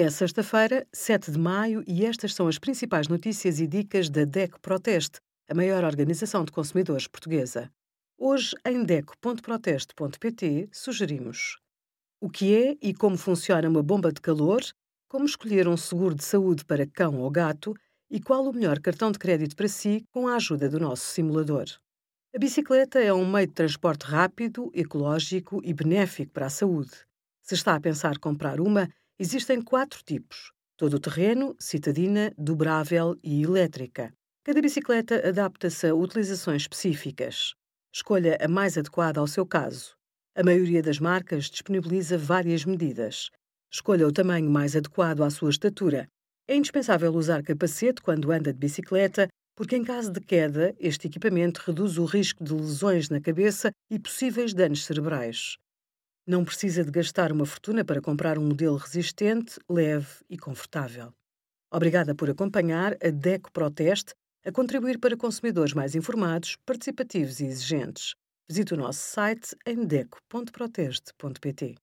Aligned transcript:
É 0.00 0.08
sexta-feira, 0.10 0.86
7 0.92 1.32
de 1.32 1.38
maio, 1.40 1.82
e 1.84 2.06
estas 2.06 2.32
são 2.32 2.46
as 2.46 2.56
principais 2.56 3.08
notícias 3.08 3.58
e 3.58 3.66
dicas 3.66 4.08
da 4.08 4.24
DECO 4.24 4.60
Proteste, 4.60 5.18
a 5.50 5.54
maior 5.54 5.82
organização 5.82 6.44
de 6.44 6.52
consumidores 6.52 7.08
portuguesa. 7.08 7.68
Hoje, 8.16 8.54
em 8.64 8.84
DECO.proteste.pt, 8.84 10.68
sugerimos 10.70 11.58
o 12.20 12.30
que 12.30 12.54
é 12.54 12.76
e 12.80 12.94
como 12.94 13.18
funciona 13.18 13.68
uma 13.68 13.82
bomba 13.82 14.12
de 14.12 14.20
calor, 14.20 14.60
como 15.08 15.24
escolher 15.24 15.66
um 15.66 15.76
seguro 15.76 16.14
de 16.14 16.22
saúde 16.22 16.64
para 16.64 16.86
cão 16.86 17.16
ou 17.16 17.28
gato 17.28 17.74
e 18.08 18.20
qual 18.20 18.44
o 18.44 18.52
melhor 18.52 18.78
cartão 18.78 19.10
de 19.10 19.18
crédito 19.18 19.56
para 19.56 19.66
si 19.66 20.04
com 20.12 20.28
a 20.28 20.36
ajuda 20.36 20.68
do 20.68 20.78
nosso 20.78 21.06
simulador. 21.06 21.66
A 22.32 22.38
bicicleta 22.38 23.00
é 23.00 23.12
um 23.12 23.28
meio 23.28 23.48
de 23.48 23.54
transporte 23.54 24.04
rápido, 24.04 24.70
ecológico 24.72 25.60
e 25.64 25.74
benéfico 25.74 26.30
para 26.30 26.46
a 26.46 26.50
saúde. 26.50 26.92
Se 27.42 27.56
está 27.56 27.74
a 27.74 27.80
pensar 27.80 28.18
comprar 28.18 28.60
uma, 28.60 28.88
existem 29.18 29.60
quatro 29.60 30.02
tipos: 30.04 30.52
todo-terreno, 30.76 31.56
citadina, 31.58 32.32
dobrável 32.38 33.16
e 33.22 33.42
elétrica. 33.42 34.12
Cada 34.44 34.62
bicicleta 34.62 35.28
adapta-se 35.28 35.86
a 35.86 35.94
utilizações 35.94 36.62
específicas. 36.62 37.54
Escolha 37.92 38.38
a 38.40 38.48
mais 38.48 38.78
adequada 38.78 39.20
ao 39.20 39.26
seu 39.26 39.44
caso. 39.44 39.94
A 40.34 40.42
maioria 40.42 40.82
das 40.82 41.00
marcas 41.00 41.50
disponibiliza 41.50 42.16
várias 42.16 42.64
medidas. 42.64 43.28
Escolha 43.70 44.06
o 44.06 44.12
tamanho 44.12 44.48
mais 44.48 44.76
adequado 44.76 45.22
à 45.22 45.30
sua 45.30 45.50
estatura. 45.50 46.08
É 46.46 46.54
indispensável 46.56 47.12
usar 47.12 47.42
capacete 47.42 48.00
quando 48.00 48.30
anda 48.32 48.52
de 48.52 48.58
bicicleta 48.58 49.28
porque, 49.58 49.76
em 49.76 49.82
caso 49.82 50.12
de 50.12 50.20
queda, 50.20 50.72
este 50.78 51.08
equipamento 51.08 51.60
reduz 51.66 51.98
o 51.98 52.04
risco 52.04 52.44
de 52.44 52.54
lesões 52.54 53.10
na 53.10 53.20
cabeça 53.20 53.72
e 53.90 53.98
possíveis 53.98 54.54
danos 54.54 54.84
cerebrais. 54.84 55.56
Não 56.28 56.44
precisa 56.44 56.84
de 56.84 56.90
gastar 56.90 57.32
uma 57.32 57.46
fortuna 57.46 57.82
para 57.82 58.02
comprar 58.02 58.38
um 58.38 58.44
modelo 58.44 58.76
resistente, 58.76 59.58
leve 59.66 60.08
e 60.28 60.36
confortável. 60.36 61.10
Obrigada 61.72 62.14
por 62.14 62.28
acompanhar 62.28 62.98
a 63.02 63.08
DECO 63.08 63.50
Proteste 63.50 64.12
a 64.44 64.52
contribuir 64.52 64.98
para 64.98 65.16
consumidores 65.16 65.72
mais 65.72 65.94
informados, 65.94 66.58
participativos 66.66 67.40
e 67.40 67.46
exigentes. 67.46 68.14
Visite 68.46 68.74
o 68.74 68.76
nosso 68.76 69.00
site 69.00 69.56
em 69.66 69.86
deco.proteste.pt. 69.86 71.76